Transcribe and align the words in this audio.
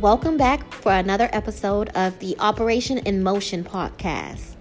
Welcome 0.00 0.36
back 0.36 0.74
for 0.74 0.92
another 0.92 1.30
episode 1.32 1.88
of 1.94 2.18
the 2.18 2.36
Operation 2.38 2.98
in 2.98 3.22
Motion 3.22 3.64
podcast. 3.64 4.54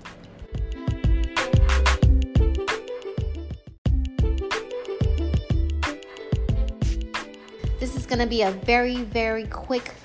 This 7.81 7.97
is 7.97 8.05
going 8.05 8.19
to 8.19 8.25
be 8.25 8.43
a 8.43 8.51
very, 8.51 9.03
very 9.03 9.45
quick, 9.47 9.95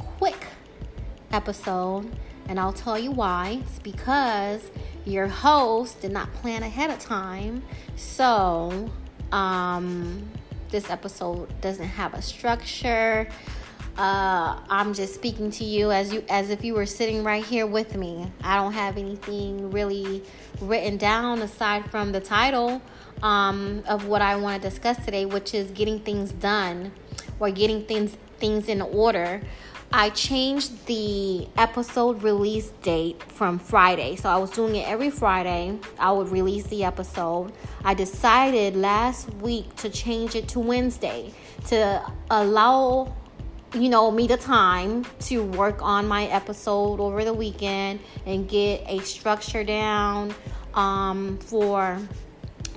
quick 0.00 0.48
episode, 1.30 2.10
and 2.48 2.58
I'll 2.58 2.72
tell 2.72 2.98
you 2.98 3.12
why. 3.12 3.60
It's 3.62 3.78
because 3.78 4.72
your 5.04 5.28
host 5.28 6.00
did 6.00 6.10
not 6.10 6.34
plan 6.34 6.64
ahead 6.64 6.90
of 6.90 6.98
time. 6.98 7.62
So, 7.94 8.90
um, 9.30 10.28
this 10.70 10.90
episode 10.90 11.60
doesn't 11.60 11.86
have 11.86 12.12
a 12.12 12.22
structure. 12.22 13.28
Uh, 13.98 14.56
I'm 14.70 14.94
just 14.94 15.12
speaking 15.16 15.50
to 15.50 15.64
you 15.64 15.90
as 15.90 16.12
you 16.12 16.22
as 16.28 16.50
if 16.50 16.64
you 16.64 16.74
were 16.74 16.86
sitting 16.86 17.24
right 17.24 17.44
here 17.44 17.66
with 17.66 17.96
me. 17.96 18.30
I 18.44 18.54
don't 18.54 18.72
have 18.72 18.96
anything 18.96 19.72
really 19.72 20.22
written 20.60 20.98
down 20.98 21.42
aside 21.42 21.90
from 21.90 22.12
the 22.12 22.20
title 22.20 22.80
um, 23.24 23.82
of 23.88 24.06
what 24.06 24.22
I 24.22 24.36
want 24.36 24.62
to 24.62 24.70
discuss 24.70 25.04
today, 25.04 25.24
which 25.24 25.52
is 25.52 25.72
getting 25.72 25.98
things 25.98 26.30
done 26.30 26.92
or 27.40 27.50
getting 27.50 27.86
things 27.86 28.16
things 28.38 28.68
in 28.68 28.82
order. 28.82 29.42
I 29.92 30.10
changed 30.10 30.86
the 30.86 31.48
episode 31.56 32.22
release 32.22 32.70
date 32.82 33.20
from 33.24 33.58
Friday. 33.58 34.14
So 34.14 34.28
I 34.28 34.36
was 34.36 34.50
doing 34.50 34.76
it 34.76 34.86
every 34.86 35.10
Friday. 35.10 35.76
I 35.98 36.12
would 36.12 36.28
release 36.28 36.68
the 36.68 36.84
episode. 36.84 37.52
I 37.84 37.94
decided 37.94 38.76
last 38.76 39.34
week 39.34 39.74
to 39.76 39.90
change 39.90 40.36
it 40.36 40.46
to 40.50 40.60
Wednesday 40.60 41.32
to 41.66 42.00
allow 42.30 43.12
you 43.74 43.88
know 43.88 44.10
me 44.10 44.26
the 44.26 44.36
time 44.36 45.04
to 45.20 45.42
work 45.42 45.82
on 45.82 46.06
my 46.06 46.26
episode 46.26 47.00
over 47.00 47.24
the 47.24 47.34
weekend 47.34 48.00
and 48.26 48.48
get 48.48 48.82
a 48.86 49.00
structure 49.00 49.62
down 49.62 50.34
um, 50.74 51.38
for 51.38 51.98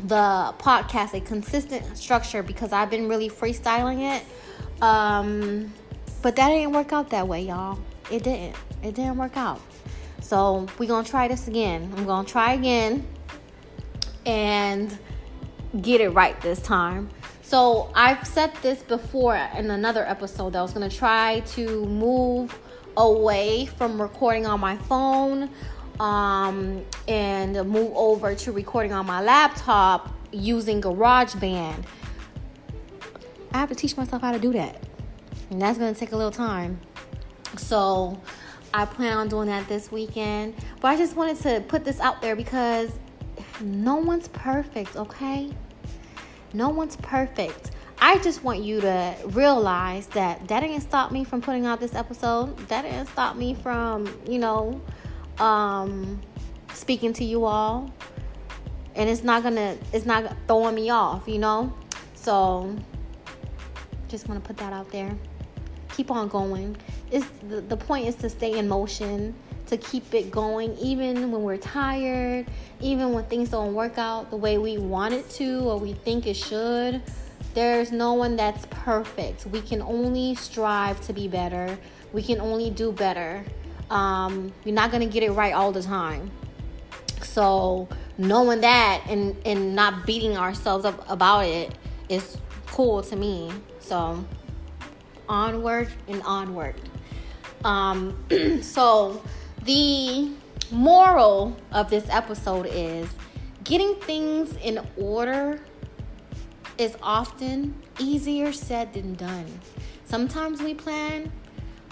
the 0.05 0.53
podcast, 0.57 1.13
a 1.13 1.21
consistent 1.21 1.97
structure 1.97 2.43
because 2.43 2.73
I've 2.73 2.89
been 2.89 3.07
really 3.07 3.29
freestyling 3.29 4.17
it. 4.17 4.83
Um, 4.83 5.73
but 6.21 6.35
that 6.35 6.49
didn't 6.49 6.73
work 6.73 6.91
out 6.91 7.09
that 7.11 7.27
way, 7.27 7.43
y'all. 7.43 7.79
It 8.11 8.23
didn't. 8.23 8.55
It 8.83 8.95
didn't 8.95 9.17
work 9.17 9.37
out. 9.37 9.61
So 10.21 10.67
we're 10.77 10.87
gonna 10.87 11.07
try 11.07 11.27
this 11.27 11.47
again. 11.47 11.93
I'm 11.95 12.05
gonna 12.05 12.27
try 12.27 12.53
again 12.53 13.07
and 14.25 14.97
get 15.81 16.01
it 16.01 16.09
right 16.09 16.39
this 16.41 16.61
time. 16.61 17.09
So 17.51 17.89
I've 17.93 18.25
said 18.25 18.53
this 18.61 18.81
before 18.81 19.35
in 19.35 19.69
another 19.71 20.07
episode 20.07 20.53
that 20.53 20.59
I 20.59 20.61
was 20.61 20.71
gonna 20.71 20.89
try 20.89 21.41
to 21.47 21.85
move 21.85 22.57
away 22.95 23.65
from 23.65 24.01
recording 24.01 24.45
on 24.45 24.61
my 24.61 24.77
phone 24.77 25.49
um, 25.99 26.81
and 27.09 27.55
move 27.67 27.91
over 27.93 28.35
to 28.35 28.53
recording 28.53 28.93
on 28.93 29.05
my 29.05 29.21
laptop 29.21 30.15
using 30.31 30.81
GarageBand. 30.81 31.83
I 33.53 33.57
have 33.57 33.67
to 33.67 33.75
teach 33.75 33.97
myself 33.97 34.21
how 34.21 34.31
to 34.31 34.39
do 34.39 34.53
that 34.53 34.81
and 35.49 35.61
that's 35.61 35.77
gonna 35.77 35.93
take 35.93 36.13
a 36.13 36.15
little 36.15 36.31
time. 36.31 36.79
So 37.57 38.17
I 38.73 38.85
plan 38.85 39.17
on 39.17 39.27
doing 39.27 39.47
that 39.47 39.67
this 39.67 39.91
weekend. 39.91 40.55
But 40.79 40.87
I 40.87 40.95
just 40.95 41.17
wanted 41.17 41.37
to 41.41 41.59
put 41.67 41.83
this 41.83 41.99
out 41.99 42.21
there 42.21 42.37
because 42.37 42.91
no 43.59 43.97
one's 43.97 44.29
perfect, 44.29 44.95
okay? 44.95 45.51
No 46.53 46.69
one's 46.69 46.95
perfect. 46.97 47.71
I 47.99 48.17
just 48.19 48.43
want 48.43 48.61
you 48.61 48.81
to 48.81 49.15
realize 49.27 50.07
that 50.07 50.47
that 50.47 50.61
didn't 50.61 50.81
stop 50.81 51.11
me 51.11 51.23
from 51.23 51.41
putting 51.41 51.65
out 51.65 51.79
this 51.79 51.95
episode. 51.95 52.57
That 52.67 52.81
didn't 52.81 53.07
stop 53.07 53.35
me 53.35 53.53
from, 53.53 54.13
you 54.27 54.39
know, 54.39 54.81
um, 55.37 56.19
speaking 56.73 57.13
to 57.13 57.23
you 57.23 57.45
all. 57.45 57.91
And 58.95 59.09
it's 59.09 59.23
not 59.23 59.43
gonna, 59.43 59.77
it's 59.93 60.05
not 60.05 60.35
throwing 60.47 60.75
me 60.75 60.89
off, 60.89 61.27
you 61.27 61.39
know? 61.39 61.73
So, 62.15 62.75
just 64.07 64.27
want 64.27 64.43
to 64.43 64.47
put 64.47 64.57
that 64.57 64.73
out 64.73 64.91
there 64.91 65.15
keep 65.91 66.11
on 66.11 66.27
going. 66.27 66.75
It's 67.11 67.27
the, 67.47 67.61
the 67.61 67.77
point 67.77 68.07
is 68.07 68.15
to 68.15 68.29
stay 68.29 68.57
in 68.57 68.67
motion, 68.67 69.35
to 69.71 69.77
keep 69.77 70.13
it 70.13 70.29
going, 70.29 70.77
even 70.77 71.31
when 71.31 71.43
we're 71.43 71.55
tired, 71.55 72.45
even 72.81 73.13
when 73.13 73.23
things 73.25 73.49
don't 73.49 73.73
work 73.73 73.97
out 73.97 74.29
the 74.29 74.35
way 74.35 74.57
we 74.57 74.77
want 74.77 75.13
it 75.13 75.29
to 75.29 75.61
or 75.61 75.77
we 75.77 75.93
think 75.93 76.27
it 76.27 76.35
should. 76.35 77.01
There's 77.53 77.89
no 77.91 78.13
one 78.13 78.35
that's 78.35 78.65
perfect. 78.69 79.45
We 79.45 79.61
can 79.61 79.81
only 79.81 80.35
strive 80.35 80.99
to 81.07 81.13
be 81.13 81.29
better. 81.29 81.77
We 82.11 82.21
can 82.21 82.41
only 82.41 82.69
do 82.69 82.91
better. 82.91 83.45
Um, 83.89 84.51
we're 84.65 84.75
not 84.75 84.91
gonna 84.91 85.05
get 85.05 85.23
it 85.23 85.31
right 85.31 85.53
all 85.53 85.71
the 85.71 85.81
time. 85.81 86.29
So 87.23 87.87
knowing 88.17 88.59
that 88.61 89.03
and 89.07 89.35
and 89.45 89.73
not 89.73 90.05
beating 90.05 90.37
ourselves 90.37 90.83
up 90.83 91.09
about 91.09 91.45
it 91.45 91.73
is 92.09 92.37
cool 92.67 93.01
to 93.03 93.15
me. 93.15 93.49
So 93.79 94.23
onward 95.29 95.87
and 96.09 96.21
onward. 96.23 96.75
Um, 97.63 98.17
so, 98.61 99.21
the 99.63 100.31
moral 100.71 101.55
of 101.71 101.89
this 101.89 102.05
episode 102.09 102.67
is 102.71 103.09
getting 103.63 103.95
things 103.95 104.55
in 104.63 104.79
order 104.97 105.59
is 106.77 106.97
often 107.03 107.75
easier 107.99 108.51
said 108.51 108.93
than 108.93 109.13
done. 109.13 109.45
Sometimes 110.05 110.61
we 110.61 110.73
plan 110.73 111.31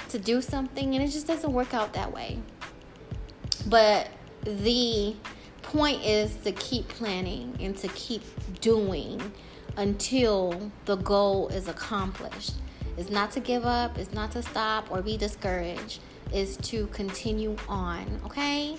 to 0.09 0.18
do 0.18 0.41
something 0.41 0.96
and 0.96 1.03
it 1.03 1.09
just 1.09 1.28
doesn't 1.28 1.53
work 1.53 1.74
out 1.74 1.94
that 1.94 2.12
way. 2.12 2.40
But 3.68 4.07
the 4.44 5.16
point 5.62 6.03
is 6.03 6.36
to 6.38 6.51
keep 6.53 6.88
planning 6.88 7.56
and 7.59 7.78
to 7.78 7.88
keep 7.90 8.24
doing 8.62 9.22
until 9.78 10.72
the 10.86 10.96
goal 10.96 11.50
is 11.50 11.68
accomplished. 11.68 12.53
It's 12.97 13.09
not 13.09 13.31
to 13.31 13.40
give 13.40 13.66
up, 13.66 13.97
it's 13.97 14.13
not 14.13 14.31
to 14.31 14.41
stop 14.41 14.91
or 14.91 15.01
be 15.01 15.16
discouraged, 15.16 16.01
it's 16.32 16.58
to 16.70 16.88
continue 16.88 17.56
on, 17.68 18.22
okay? 18.26 18.78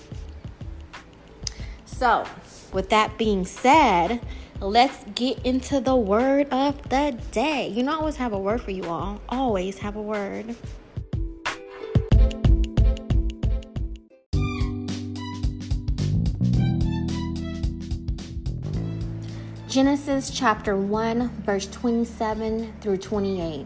So, 1.85 2.25
with 2.73 2.89
that 2.89 3.17
being 3.17 3.45
said, 3.45 4.21
let's 4.59 5.03
get 5.15 5.45
into 5.45 5.79
the 5.79 5.95
word 5.95 6.47
of 6.49 6.81
the 6.89 7.17
day. 7.31 7.67
You 7.67 7.83
know, 7.83 7.93
I 7.93 7.95
always 7.95 8.15
have 8.15 8.33
a 8.33 8.39
word 8.39 8.61
for 8.61 8.71
you 8.71 8.85
all, 8.85 9.21
always 9.29 9.77
have 9.79 9.95
a 9.95 10.01
word. 10.01 10.55
Genesis 19.67 20.29
chapter 20.29 20.75
1, 20.75 21.43
verse 21.45 21.65
27 21.67 22.73
through 22.81 22.97
28. 22.97 23.65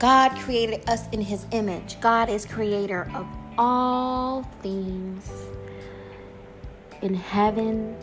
God 0.00 0.30
created 0.38 0.88
us 0.88 1.06
in 1.10 1.20
his 1.20 1.44
image. 1.50 2.00
God 2.00 2.30
is 2.30 2.46
creator 2.46 3.10
of 3.14 3.26
all 3.58 4.44
things 4.62 5.30
in 7.02 7.12
heaven 7.12 7.94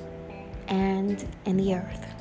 and 0.68 1.28
in 1.46 1.58
the 1.58 1.74
earth. 1.74 2.14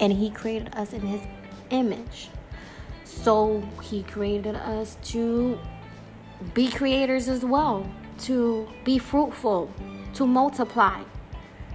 And 0.00 0.12
he 0.12 0.30
created 0.30 0.74
us 0.74 0.92
in 0.92 1.02
his 1.02 1.20
image. 1.70 2.28
So 3.04 3.62
he 3.80 4.02
created 4.02 4.56
us 4.56 4.96
to 5.12 5.60
be 6.54 6.72
creators 6.72 7.28
as 7.28 7.44
well, 7.44 7.88
to 8.22 8.66
be 8.84 8.98
fruitful, 8.98 9.72
to 10.14 10.26
multiply, 10.26 11.04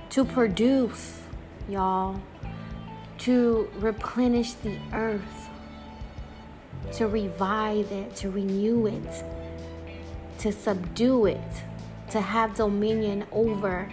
to 0.09 0.25
produce, 0.25 1.21
y'all 1.69 2.19
to 3.19 3.69
replenish 3.79 4.53
the 4.53 4.77
earth, 4.93 5.49
to 6.93 7.07
revive 7.07 7.91
it, 7.91 8.15
to 8.17 8.29
renew 8.29 8.87
it, 8.87 9.23
to 10.39 10.51
subdue 10.51 11.25
it, 11.27 11.51
to 12.11 12.21
have 12.21 12.55
dominion 12.55 13.25
over 13.31 13.89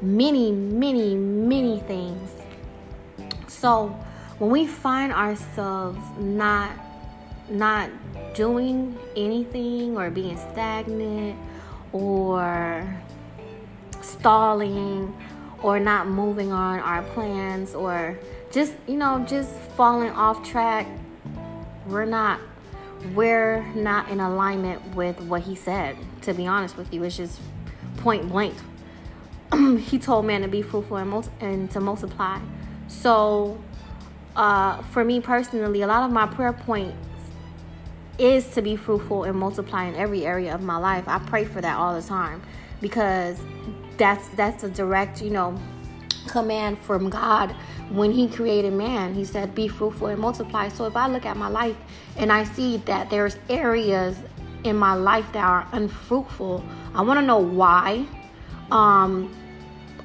many, 0.00 0.52
many, 0.52 1.14
many 1.14 1.80
things. 1.80 2.30
So, 3.48 3.88
when 4.38 4.50
we 4.50 4.66
find 4.66 5.12
ourselves 5.12 5.98
not 6.18 6.70
not 7.48 7.90
doing 8.34 8.98
anything 9.16 9.96
or 9.96 10.10
being 10.10 10.36
stagnant 10.36 11.38
or 11.92 12.96
stalling 14.00 15.14
or 15.64 15.80
not 15.80 16.06
moving 16.06 16.52
on 16.52 16.78
our 16.78 17.02
plans 17.14 17.74
or 17.74 18.16
just 18.52 18.74
you 18.86 18.96
know 18.96 19.24
just 19.26 19.50
falling 19.76 20.10
off 20.10 20.46
track 20.46 20.86
we're 21.86 22.04
not 22.04 22.38
we're 23.14 23.64
not 23.74 24.08
in 24.10 24.20
alignment 24.20 24.94
with 24.94 25.18
what 25.22 25.42
he 25.42 25.54
said 25.54 25.96
to 26.22 26.32
be 26.32 26.46
honest 26.46 26.76
with 26.76 26.92
you. 26.92 27.02
It's 27.02 27.16
just 27.16 27.40
point 27.98 28.28
blank. 28.28 28.54
He 29.78 29.98
told 29.98 30.24
man 30.24 30.42
to 30.42 30.48
be 30.48 30.62
fruitful 30.62 30.96
and, 30.96 31.10
mul- 31.10 31.28
and 31.40 31.70
to 31.72 31.80
multiply. 31.80 32.40
So 32.88 33.58
uh, 34.36 34.82
for 34.84 35.04
me 35.04 35.20
personally 35.20 35.82
a 35.82 35.86
lot 35.86 36.02
of 36.02 36.10
my 36.10 36.26
prayer 36.26 36.52
points 36.52 36.96
is 38.18 38.46
to 38.48 38.62
be 38.62 38.76
fruitful 38.76 39.24
and 39.24 39.38
multiply 39.38 39.84
in 39.84 39.94
every 39.96 40.24
area 40.24 40.54
of 40.54 40.62
my 40.62 40.76
life. 40.76 41.04
I 41.06 41.18
pray 41.18 41.44
for 41.44 41.60
that 41.60 41.76
all 41.76 41.94
the 41.94 42.06
time 42.06 42.42
because 42.80 43.38
that's 43.96 44.28
that's 44.30 44.64
a 44.64 44.68
direct 44.68 45.22
you 45.22 45.30
know 45.30 45.58
command 46.28 46.78
from 46.78 47.10
god. 47.10 47.54
When 47.90 48.12
he 48.12 48.28
created 48.28 48.72
man 48.72 49.14
he 49.14 49.24
said 49.24 49.54
be 49.54 49.68
fruitful 49.68 50.08
and 50.08 50.18
multiply. 50.18 50.68
So 50.68 50.86
if 50.86 50.96
i 50.96 51.06
look 51.06 51.26
at 51.26 51.36
my 51.36 51.48
life 51.48 51.76
and 52.16 52.32
i 52.32 52.44
see 52.44 52.78
that 52.78 53.10
there's 53.10 53.36
areas 53.48 54.16
in 54.64 54.76
my 54.76 54.94
life 54.94 55.30
that 55.32 55.44
are 55.44 55.68
unfruitful 55.72 56.64
i 56.94 57.02
want 57.02 57.20
to 57.20 57.26
know 57.26 57.38
why. 57.38 58.06
Um 58.70 59.34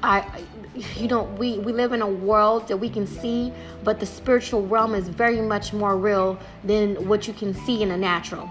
i 0.02 0.44
you 0.74 1.08
know 1.08 1.24
we 1.38 1.58
we 1.58 1.72
live 1.72 1.92
in 1.92 2.02
a 2.02 2.08
world 2.08 2.68
that 2.68 2.76
we 2.76 2.88
can 2.88 3.06
see 3.06 3.52
but 3.82 3.98
the 3.98 4.06
spiritual 4.06 4.66
realm 4.66 4.94
is 4.94 5.08
very 5.08 5.40
much 5.40 5.72
more 5.72 5.96
real 5.96 6.38
than 6.64 7.08
what 7.08 7.26
you 7.26 7.34
can 7.34 7.54
see 7.54 7.82
in 7.82 7.88
the 7.88 7.96
natural. 7.96 8.48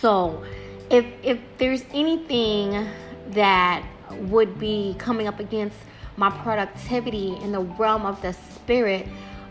So 0.00 0.44
if 0.90 1.04
if 1.22 1.38
there's 1.58 1.84
anything 1.92 2.86
that 3.30 3.84
would 4.14 4.58
be 4.58 4.94
coming 4.98 5.26
up 5.26 5.40
against 5.40 5.76
my 6.16 6.30
productivity 6.30 7.36
in 7.36 7.52
the 7.52 7.60
realm 7.60 8.04
of 8.04 8.20
the 8.22 8.32
spirit, 8.32 9.06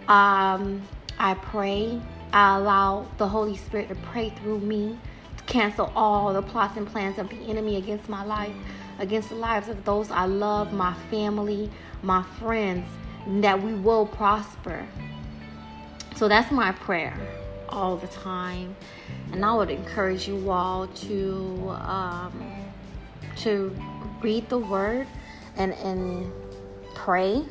um, 0.07 0.81
I 1.17 1.33
pray. 1.33 2.01
I 2.31 2.57
allow 2.57 3.07
the 3.17 3.27
Holy 3.27 3.57
Spirit 3.57 3.89
to 3.89 3.95
pray 3.95 4.29
through 4.29 4.59
me 4.59 4.99
to 5.37 5.43
cancel 5.45 5.91
all 5.95 6.31
the 6.31 6.43
plots 6.43 6.77
and 6.77 6.85
plans 6.85 7.17
of 7.17 7.29
the 7.29 7.37
enemy 7.49 7.77
against 7.77 8.07
my 8.07 8.23
life, 8.23 8.53
against 8.99 9.29
the 9.29 9.35
lives 9.35 9.67
of 9.67 9.83
those 9.83 10.11
I 10.11 10.25
love, 10.25 10.71
my 10.71 10.93
family, 11.09 11.71
my 12.03 12.23
friends, 12.39 12.87
that 13.41 13.61
we 13.61 13.73
will 13.73 14.05
prosper. 14.05 14.85
So 16.15 16.27
that's 16.27 16.51
my 16.51 16.71
prayer 16.71 17.17
all 17.67 17.97
the 17.97 18.07
time. 18.07 18.75
And 19.31 19.43
I 19.43 19.53
would 19.55 19.69
encourage 19.69 20.27
you 20.27 20.51
all 20.51 20.85
to 20.87 21.69
um, 21.79 22.59
to 23.37 23.75
read 24.21 24.49
the 24.49 24.57
word 24.57 25.07
and 25.57 25.73
and 25.73 26.31
pray 26.95 27.43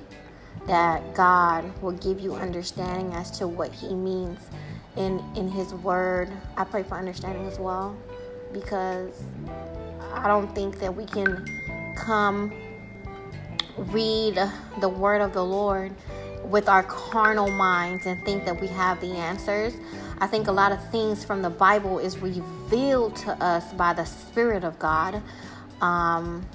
that 0.67 1.15
God 1.15 1.65
will 1.82 1.93
give 1.93 2.20
you 2.20 2.35
understanding 2.35 3.15
as 3.15 3.31
to 3.38 3.49
what 3.49 3.73
he 3.73 3.94
means 3.94 4.38
in 4.97 5.23
in 5.37 5.49
his 5.49 5.73
word. 5.75 6.31
I 6.56 6.65
pray 6.65 6.82
for 6.82 6.97
understanding 6.97 7.47
as 7.47 7.59
well 7.59 7.97
because 8.53 9.23
I 10.12 10.26
don't 10.26 10.55
think 10.55 10.79
that 10.81 10.94
we 10.94 11.05
can 11.05 11.47
come 11.97 12.53
read 13.76 14.41
the 14.81 14.88
word 14.88 15.21
of 15.21 15.32
the 15.32 15.44
Lord 15.44 15.93
with 16.44 16.69
our 16.69 16.82
carnal 16.82 17.50
minds 17.50 18.06
and 18.06 18.23
think 18.25 18.44
that 18.44 18.61
we 18.61 18.67
have 18.69 19.00
the 19.00 19.12
answers. 19.12 19.75
I 20.19 20.26
think 20.26 20.49
a 20.49 20.53
lot 20.53 20.73
of 20.73 20.91
things 20.91 21.25
from 21.25 21.43
the 21.43 21.50
Bible 21.50 21.99
is 21.99 22.19
revealed 22.19 23.17
to 23.17 23.32
us 23.43 23.73
by 23.75 23.93
the 23.93 24.05
Spirit 24.05 24.64
of 24.64 24.79
God. 24.79 25.23
Um, 25.80 26.46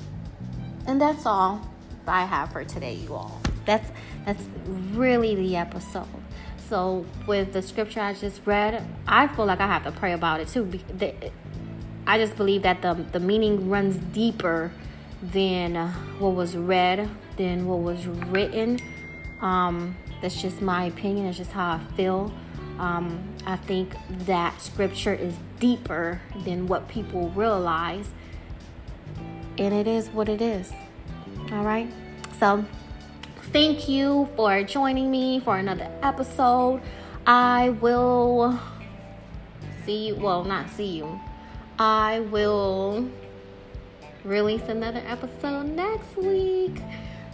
and 0.87 0.99
that's 0.99 1.25
all 1.25 1.61
I 2.07 2.25
have 2.25 2.51
for 2.51 2.63
today, 2.63 2.95
you 2.95 3.13
all. 3.13 3.41
That's 3.65 3.89
that's 4.25 4.45
really 4.91 5.35
the 5.35 5.55
episode. 5.55 6.07
So 6.69 7.05
with 7.27 7.53
the 7.53 7.61
scripture 7.61 8.01
I 8.01 8.13
just 8.13 8.41
read, 8.45 8.85
I 9.07 9.27
feel 9.27 9.45
like 9.45 9.59
I 9.59 9.67
have 9.67 9.83
to 9.83 9.91
pray 9.91 10.13
about 10.13 10.39
it 10.39 10.47
too. 10.47 10.69
I 12.05 12.17
just 12.17 12.35
believe 12.35 12.63
that 12.63 12.81
the 12.81 12.93
the 13.11 13.19
meaning 13.19 13.69
runs 13.69 13.97
deeper 14.13 14.71
than 15.21 15.75
what 16.19 16.35
was 16.35 16.57
read, 16.57 17.09
than 17.37 17.67
what 17.67 17.79
was 17.79 18.05
written. 18.07 18.79
Um, 19.41 19.95
that's 20.21 20.41
just 20.41 20.61
my 20.61 20.85
opinion. 20.85 21.27
It's 21.27 21.37
just 21.37 21.51
how 21.51 21.73
I 21.73 21.95
feel. 21.95 22.33
Um, 22.79 23.23
I 23.45 23.55
think 23.55 23.95
that 24.25 24.61
scripture 24.61 25.13
is 25.13 25.35
deeper 25.59 26.21
than 26.43 26.67
what 26.67 26.87
people 26.87 27.29
realize 27.29 28.09
and 29.57 29.73
it 29.73 29.87
is 29.87 30.09
what 30.09 30.29
it 30.29 30.41
is. 30.41 30.71
All 31.51 31.63
right. 31.63 31.91
So, 32.39 32.65
thank 33.51 33.87
you 33.87 34.27
for 34.35 34.63
joining 34.63 35.11
me 35.11 35.39
for 35.39 35.57
another 35.57 35.89
episode. 36.01 36.81
I 37.25 37.69
will 37.69 38.59
see 39.85 40.07
you. 40.07 40.15
Well, 40.15 40.43
not 40.43 40.69
see 40.69 40.97
you. 40.97 41.19
I 41.79 42.21
will 42.31 43.09
release 44.23 44.63
another 44.63 45.01
episode 45.05 45.67
next 45.67 46.15
week. 46.17 46.81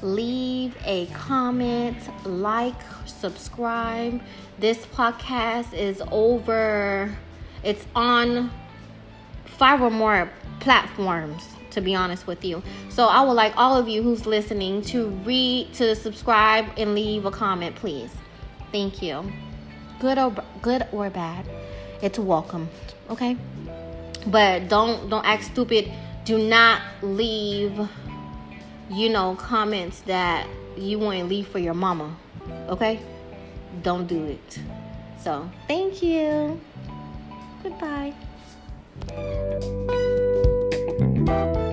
Leave 0.02 0.78
a 0.86 1.08
comment, 1.08 1.98
like, 2.26 2.76
subscribe. 3.06 4.22
This 4.58 4.86
podcast 4.88 5.74
is 5.74 6.02
over, 6.12 7.16
it's 7.64 7.86
on 7.96 8.50
five 9.46 9.82
or 9.82 9.90
more 9.90 10.30
platforms 10.62 11.46
to 11.72 11.82
be 11.82 11.96
honest 11.96 12.28
with 12.28 12.44
you. 12.44 12.62
So 12.90 13.06
I 13.06 13.24
would 13.24 13.34
like 13.34 13.54
all 13.56 13.78
of 13.78 13.88
you 13.88 14.04
who's 14.04 14.26
listening 14.26 14.82
to 14.84 15.08
read, 15.26 15.74
to 15.76 15.96
subscribe, 15.96 16.66
and 16.78 16.96
leave 16.96 17.26
a 17.26 17.32
comment, 17.32 17.76
please. 17.76 18.12
Thank 18.72 19.02
you. 19.02 19.32
Good 20.00 20.18
or 20.18 20.34
good 20.62 20.88
or 20.92 21.10
bad, 21.10 21.46
it's 22.02 22.18
welcome. 22.20 22.70
Okay, 23.10 23.36
but 24.28 24.70
don't 24.70 25.10
don't 25.10 25.26
act 25.26 25.44
stupid. 25.44 25.92
Do 26.24 26.38
not 26.38 26.82
leave, 27.02 27.78
you 28.90 29.10
know, 29.10 29.36
comments 29.36 30.02
that 30.02 30.48
you 30.78 31.00
wouldn't 31.00 31.28
leave 31.28 31.48
for 31.48 31.60
your 31.60 31.74
mama. 31.74 32.16
Okay, 32.70 33.00
don't 33.82 34.08
do 34.08 34.26
it. 34.26 34.60
So 35.22 35.50
thank 35.68 36.02
you. 36.02 36.60
Goodbye. 37.64 38.14
Thank 41.30 41.58
you 41.58 41.69